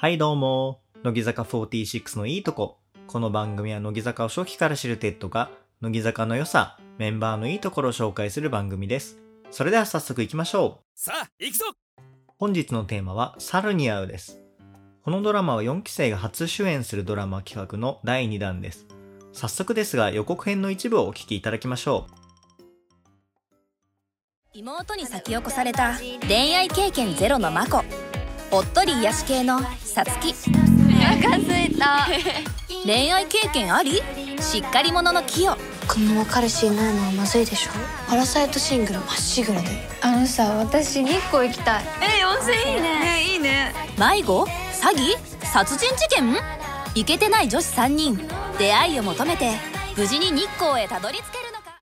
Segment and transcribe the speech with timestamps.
[0.00, 2.78] はいどうも、乃木坂46のいいとこ。
[3.06, 5.50] この番組は乃木坂を初期から知るテッドが、
[5.82, 9.18] 乃木坂の良さ、メンバーのいいところを紹介する番組です。
[9.50, 10.98] それでは早速行きましょう。
[10.98, 11.66] さあ行くぞ
[12.38, 14.40] 本日のテーマは、猿に会うです。
[15.04, 18.86] このドラマは4期生が初主演するドラマ企画の第2弾です。
[19.34, 22.12] 早速ですが予告編の一部をお聞きいただきましょう。
[24.54, 27.84] 妹に先を越された恋愛経験ゼロのマコ
[28.52, 30.92] おっとり癒し系のさつきお
[31.22, 32.06] 腹すいた。
[32.84, 34.02] 恋愛経験あり？
[34.40, 37.70] しっかり者のキヨこのまま彼氏いないのはまずいでしょ。
[38.08, 39.68] パラサイトシングルまっしぐらで。
[40.00, 41.84] あのさ私日光行きたい。
[42.20, 43.22] え温泉いいね。
[43.32, 43.72] いいね。
[43.98, 44.42] 迷子？
[44.42, 44.48] 詐
[44.96, 45.46] 欺？
[45.46, 46.36] 殺人事件？
[46.96, 48.28] イケてない女子3人。
[48.58, 49.52] 出会いを求めて
[49.96, 51.78] 無事に日光へたどり着けるのか。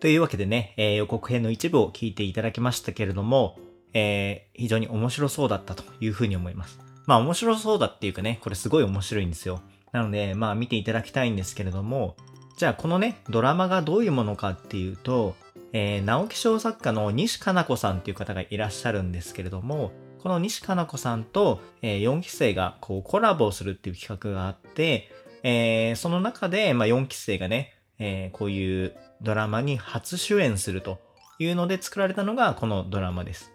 [0.00, 3.58] というわけでね、えー予告編の一部を聞いていただきましたけれども、
[3.94, 6.80] えー非常に面白そうだったというふうに思います。
[7.06, 9.62] まあ面白そうだっていうかね、これすごい面白いんですよ。
[9.92, 12.16] なので、まあ見ていただきたいんですけれども、
[12.56, 15.36] じゃあこのね、ドラマがどういうものかっていうと、
[15.72, 19.92] えー直木賞作家の西加奈子さんっていう方がいらっしゃるんですけれども、
[20.22, 25.10] この西加奈子さんと、え4期生がこうコラボをするっていう企画があって、
[25.44, 30.98] えーその中で、まあ、4期生がね、えーこういうドラマに初主演すると
[31.38, 33.52] いうので作られたのがこのドラマです。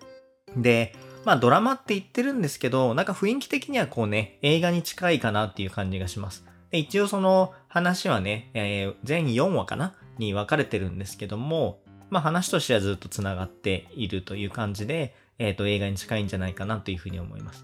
[0.57, 6.45] で、まあドラマって言ってるんですけど、なんか雰囲気的にはこうね、映画に近いかなっていう感じがします。
[6.71, 9.93] で一応その話はね、えー全4話かな？
[10.17, 17.63] に分かれてるんですけども、まあ話としてはずっと繋がっているという感じで、えっ、と映画に近いんじゃないかなというふうに思います。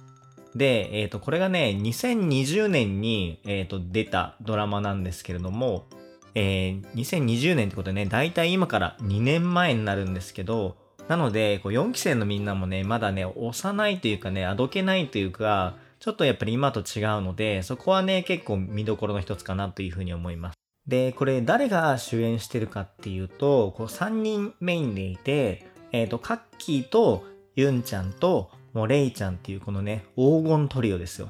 [0.56, 5.86] で、えっ、と、これがね、2020年に、えっ、と、出たドラマなんですけれども、
[6.34, 10.78] えー2020年ってことでね、だいたい今から2年前になるんですけど、
[11.10, 20.56] なので、こう4期生のみんなもね、まだね、幼いというかね、あどけないというか、ちょっとやっぱり今と違うので、そこはね、結構見どころの一つかなというふうに思います。
[20.88, 27.26] で、これ誰が主演してるかっていうと、こう3人メインでいて、えっ、と、カッキーと
[27.56, 31.30] ユンちゃんと、もうレイちゃんっていうこのね、黄金トリオですよ。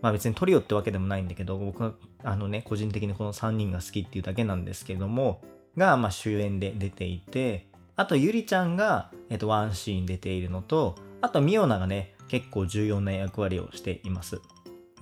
[0.00, 1.92] まあ別にトリオってわけでもないんだけど、僕は
[2.24, 5.42] あのね、個人的にこの3人が好きっていうだけなんですけども、
[5.76, 14.40] が、まあ主演で出ていて、あとゆりちゃんが、えっと、ワンシーン出ているのと、あとミオナがね、結構重要な役割をしています。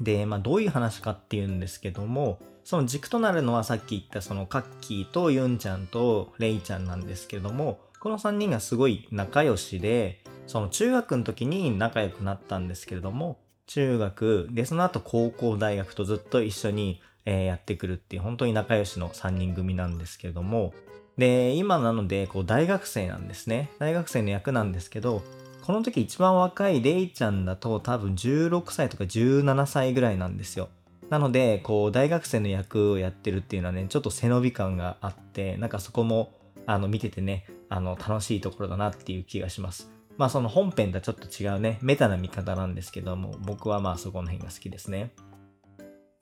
[0.00, 20.72] で、まあどういう話かっていうんですけども、その軸となるのはさっき言ったそのカッキーとユンちゃんとレイちゃんなんですけれども、この3人がすごい仲良しで、その中学の時に仲良くなったんですけれども、中学でその後高校大学とずっと一緒に、えーやってくるっていう本当に仲良しの3人組なんですけれども
[21.18, 23.70] で今なのでこう大学生なんですね。
[23.78, 25.22] 大学生の役なんですけど
[25.62, 30.68] この時一番若いレイちゃんだと多分16歳とか17歳ぐらいなんですよ。
[31.10, 36.32] なのでこう大学生の役をやってるっていうのはねちょっと背伸び感があってなんかそこも
[36.66, 39.90] あの見ててねあの楽しいところだなっていう気がします。
[40.16, 45.12] まあその本編とはちょっと違うねメタな見方なんですけども僕はまあそこの辺が好きですね。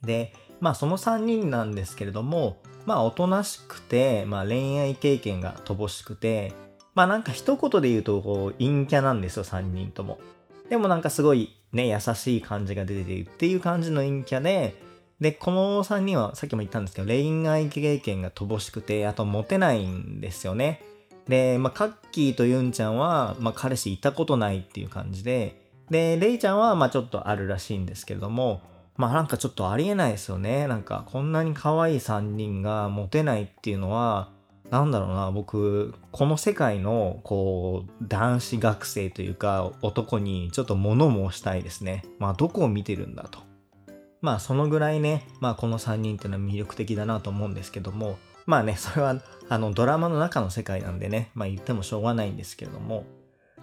[0.03, 6.53] でまあその3人なんですけれどもまあおとなしくて、まあ、恋愛経験が乏しくて
[6.94, 10.19] まあなんか一言で言うとこう陰キャなんですよ3人とも。
[10.69, 14.82] でもなんかすごいね優しい感じが出てるっていう感じの陰キャで
[15.20, 20.82] でこの3人はさっきも言ったんですけど恋愛経験が乏しくてあとモテないんですよね。
[21.28, 25.60] で、まあ、カッキーとユンちゃんは、まあ、彼氏いたことないっていう感じで、
[25.91, 28.62] で、レイちゃんは、まあ、ちょっとあるらしいんですけれども、
[28.98, 30.66] まあ、なんかちょっとありえないですよね。
[30.66, 34.28] なんか、こんなに可愛い3人がモテないっていうのは、
[34.70, 42.04] なんだろうな、僕、この世界の、こう、男子学生というか、男にちょっと物申したいですね。
[42.19, 43.38] まあ、どこを見てるんだと。
[44.20, 53.04] まあ、そのぐらいね、まあ、この3人っていうのは魅力的だなと思うんですけども、まあね、それは、あの、ドラマの中の世界なんでね、まあ言ってもしょうがないんですけれども。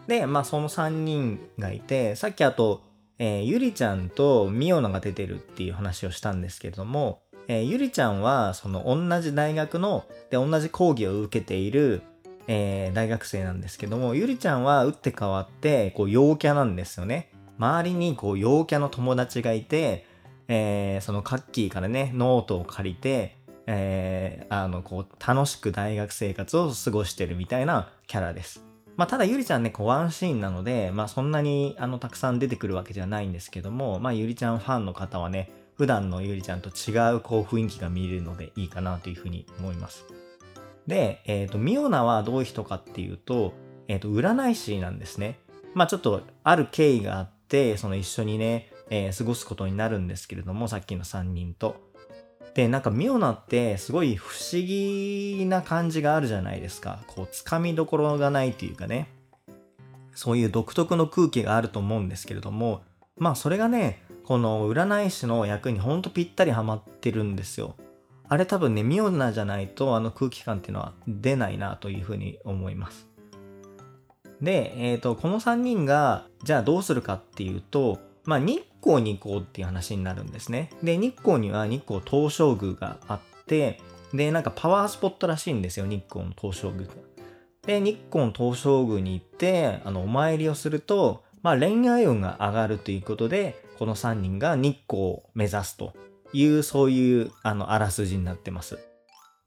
[0.08, 2.84] で、まあその3人がいて、さっきあと、
[3.18, 12.02] えーゆりちゃんとミオナが出てるっていう話をしたんですけれども、えーゆりちゃんは、その同じ大学の、で、同じ講義を受けている、
[12.48, 17.32] えー大学生なんですけども、ゆりちゃんは打って変わって、こう、陽キャなんですよね。
[17.58, 20.06] 周りに、こう、陽キャの友達がいて、
[20.48, 28.66] えーそのカッキーからね、ノートを借りて、えーあの、こう、楽しく大学生活を過ごしてるみたいなキャラです。
[28.98, 40.06] まあ、ただゆりちゃんね、こう、ワンシーンなので、まあ、そんなに、あの、たくさん出てくるわけじゃないんですけども、まあ、ゆりちゃんファンの方はね、普段のゆりちゃんと違う、こう、雰囲気が見れるのでいいかなというふうに思います。
[40.88, 43.54] で、えっ、と、ミオナはどういう人かっていうと、
[43.88, 45.40] えっ、と、占い師なんですね。
[45.74, 51.78] まあ、ちょっと、ある経緯があって、て、その一緒にね、えー過ごすことになるんですけれども、さっきの3人と。
[52.56, 57.04] で、なんかミオナってすごい不思議な感じがあるじゃないですか。
[57.06, 59.10] こう、つかみどころがないというかね。
[60.16, 62.82] そういう独特の空気があると思うんですけれども、
[63.18, 67.76] まあそれがね、この占い師の役にほんとぴったりハマってるんですよ。
[68.30, 73.08] あれ多分ね、ミオナじゃないとあの空気感っていうのは出ないなというふうに思います。
[74.42, 80.70] で、えっ、と、この3人が、じゃあどうするかっていうと、まあ日光に行こうっていう話になるんですね。
[80.84, 83.80] で、日光には日光東照宮があって、
[84.14, 86.94] で、なんかパワースポットらしいんですよ、日光の東照宮が。
[87.66, 95.94] で、日光の東照宮に行って、あの、お参りをすると、まあ恋愛運が上がるということで、この3人が日光を目指すと
[96.34, 98.80] いう、そういう、あの、あらすじになってます。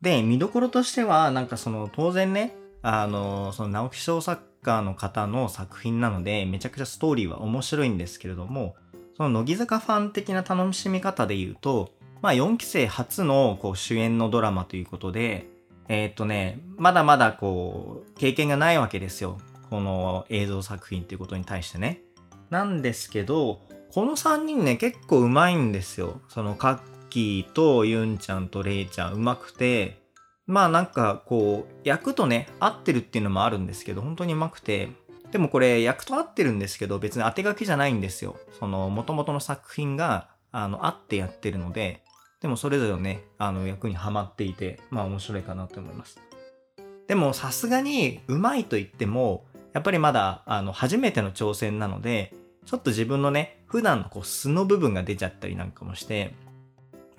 [0.01, 8.77] で、見どころとしては、なんかその、当然ね、あの、その直木賞作家の方の作品なので、めちゃくちゃストーリーは面白いんですけれども、
[9.17, 15.49] その乃木坂ファン的な楽しみ方で言うと、まあ4期生初のこう主演のドラマということで、
[15.89, 19.39] えーっとね、まだまだこう、経験がないわけですよ。
[19.71, 22.01] この映像作品っていうことに対してね。
[22.51, 23.61] なんですけど、
[23.93, 26.21] この3人ね、結構うまいんですよ。
[26.29, 30.03] その、カッキーとユンちゃんとレイちゃんうまくて、
[30.49, 34.89] まあなんかこう、役とね、合ってるっていうのもあるんですけど、本当にうまくて、
[35.31, 38.37] でもこれ役と合ってるんですけど、別に当て書きじゃないんですよ。
[38.59, 42.03] その、元々の作品が、あの、合ってやってるので、
[42.41, 46.19] でもそれぞれのね、あの、役にはまっていて、まあ面白いかなと思います。
[47.09, 49.45] でもさすがに、うまいと言っても、
[49.75, 52.33] やっぱりまだ、あの、初めての挑戦なので、
[52.65, 56.35] ちょっと自分のね、普段のこう素の部分が出ちゃったりなんかもして、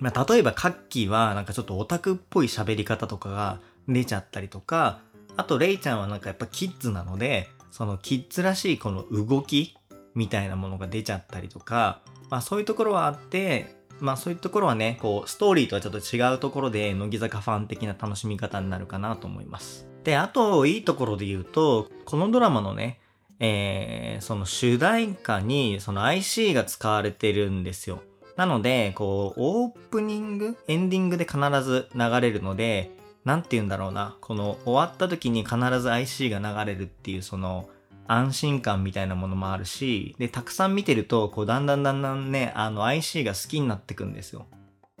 [0.00, 5.00] まあ、例えばカッキーはなんかちょっとオタクっぽい喋り方とかが出ちゃったりとか、
[5.36, 9.76] あとレイちゃんはなんかやっぱキッズなので、そのキッズらしいこの動き
[10.14, 12.00] みたいなものが出ちゃったりとか、
[12.30, 19.86] まあそういうところはあって、まあそういうところはね、こうストーリーとはちょっと違うところで乃木坂ファン的な楽しみ方になるかなと思います。
[20.04, 23.00] で、あといいところで言うと、このドラマのね、
[23.38, 28.02] えー、その主題歌にその IC が使われてるんですよ。
[28.40, 32.90] なので、こう、オープニング、エンディングで必ず流れるので、
[33.26, 37.68] なんて言うんだろうな、この終わった時に必ず IC が流れるっていうその
[38.06, 44.46] 安心感みたいなものもあるし、で、たくさん見てると、こう、だんだんだんだんね、あの IC が好きになってくんですよ。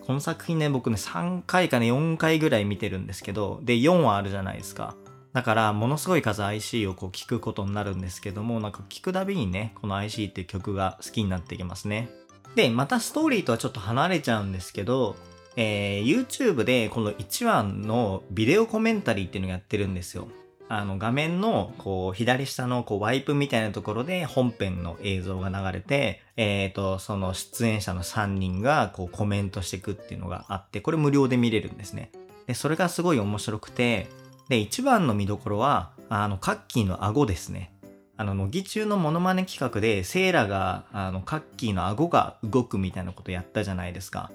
[0.02, 4.96] この作品ね、僕ね、3回かね、4回ぐらい見てるんですけど、で、4話あるじゃないですか。
[5.32, 12.10] だから、ものすごい数 IC をこう聞くことになるんですけども、なんか聞くたびにね、この IC っていう曲が好きになってきますね。
[12.54, 15.16] で、またストーリーとはちょっと離れちゃうんですけど、
[15.56, 20.28] えー YouTube でこの1話のビデオコメンタリーっていうのをやってるんですよ。
[20.72, 32.12] あの画面のこう左下のこうワイプみたいなところで本編の映像が流れて、えっ、と、その出演者の3人がこうコメントしていくっていうのがあって、これ無料で見れるんですね。
[32.46, 34.06] で、それがすごい面白くて、
[34.48, 37.72] で、一番の見どころは、あの、カッキーの顎ですね。
[38.20, 44.30] あの、乃木中のモノマネ企画で、セイラが、あの、カッキーの顎が動くみたいなことやったじゃないですか。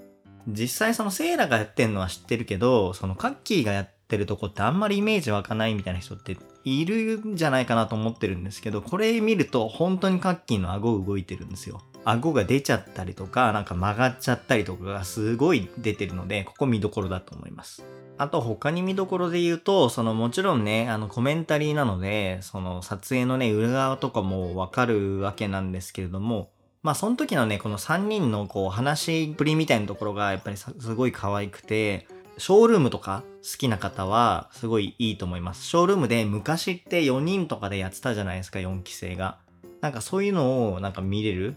[0.47, 11.83] 実際そのセイラがやってんのは知ってるけど、そのカッキーがやってるとこってあんまりイメージ湧かないみたいな人っているんじゃないかなと思ってるんですけど、これ見ると本当にカッキーの顎動いてるんですよ。
[12.05, 17.83] 顎が出ちゃったりとか、なんか曲がっちゃったりとかがすごい出てるので、ここ見どころだと思います。
[18.17, 26.51] あと他に見どころで言うと、そのもちろんね、あのコメンタリーなので、その撮影のね、裏側とかもわかるわけなんですけれども、
[26.83, 32.07] まあその時のね、この3人のこう話しぶりみたいなところがやっぱりすごい可愛くて、
[32.38, 35.65] ショールームとか好きな方はすごいいいと思います。
[35.65, 39.39] ショールームで昔って4人とかでやってたじゃないですか、4期生が。
[39.81, 41.55] なんかそういうのをなんか見れる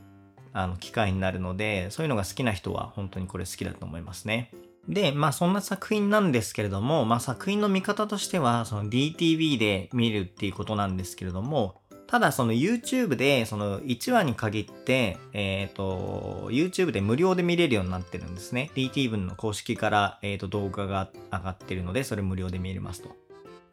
[0.59, 4.51] あの機会になるので、そういうのが好きな人は本当にこれ好きだと思いますね。
[4.89, 18.71] で、まあそんな作品なんですけれども、まあ作品の見方としては、その DTV で見るっていうことなんですけれども、ただその YouTube でその1話に限って、えっ、と、YouTube で無料で見れるようになってるんですね。
[18.75, 23.11] DTV の公式から、えー、と動画が上がってるので、それ無料で見れますと。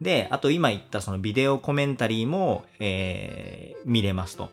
[0.02, 4.50] で、あと今言ったそのビデオコメンタリーも、えー見れますと。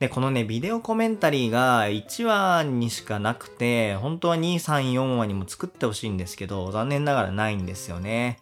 [0.00, 8.38] で、このね、ビデオコメンタリーが1話にしかなくて、本当は2、3、4話にも作ってほしいんですけど、残念ながらないんですよね。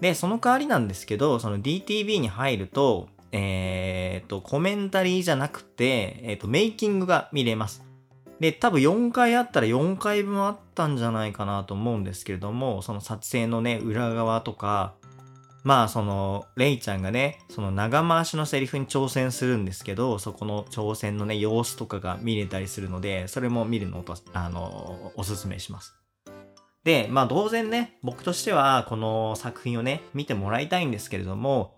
[0.00, 7.84] で、その代わりなんですけど、その DTV に入ると、えーと、コメンタリーじゃなくて、えーと、メイキングが見れます。
[8.40, 14.94] で、多分4回あったら4回分あったんじゃないかなと思うんですけれども、その撮影のね、裏側とか、
[15.68, 25.94] まあその、レイちゃんがね、その長回しのセリフに挑戦するんですけど、そこの挑戦のね、様子とかが見れたりするので、それも見るのと、あの、おすすめします。
[26.84, 31.74] で、まあ当然ね、僕としてはこの作品をね、見てもらいたいんですけれども、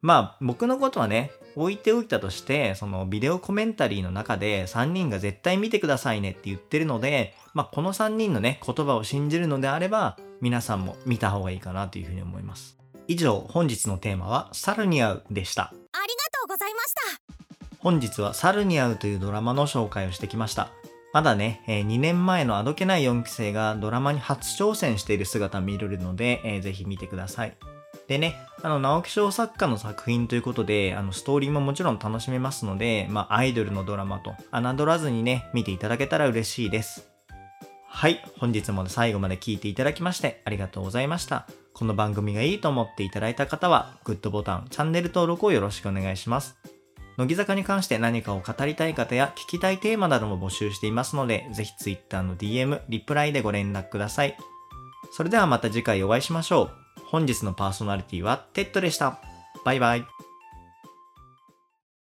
[0.00, 12.83] まあ僕のことはね、置いておいたとして、そのビデオコメンタリーの中で3人が絶対見てくださいねって言ってるので、まあこの3人のね、言葉を信じるのであれば、皆さんも見た方がいいかなというふうに思います。
[13.06, 15.64] 以上、本日のテーマは、猿に会うでした。
[15.64, 17.00] ありがとうございました
[17.78, 20.70] 本日は猿に会うというドラマの紹介をしてきました。
[21.12, 27.56] まだね、えー2年前のあどけない4期生がドラマに初挑戦している姿見れるので、えーぜひ見てください。
[28.08, 37.08] でね、あの、直木賞作家の作品ということで、あの、ストーリーももちろん楽しめますので、まあ、アイドルのドラマと侮らずにね、見ていただけたら嬉しいです。
[37.86, 41.46] はい、本日も最後まで聞いていただきましてありがとうございました。
[41.74, 46.56] この番組がいいと思っていただいた方は、グッドボタン、チャンネル登録をよろしくお願いします。
[47.16, 54.36] 乃木坂に関して何かを語りたい方や聞きたいテーマなども募集していますので、ぜひ Twitter の DM、リプライでご連絡ください。
[55.12, 56.70] それではまた次回お会いしましょう。
[57.06, 59.18] 本日のパーソナリティはテッドでした。
[59.64, 60.13] バイバイ。